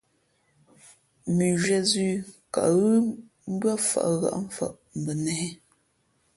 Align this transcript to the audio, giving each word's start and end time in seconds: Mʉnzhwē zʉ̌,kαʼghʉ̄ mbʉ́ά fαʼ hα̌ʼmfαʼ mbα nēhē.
Mʉnzhwē 1.35 1.77
zʉ̌,kαʼghʉ̄ 1.89 2.93
mbʉ́ά 3.53 3.73
fαʼ 3.87 4.09
hα̌ʼmfαʼ 4.23 4.73
mbα 4.99 5.13
nēhē. 5.23 5.49